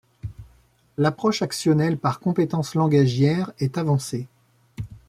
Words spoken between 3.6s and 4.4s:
avancée.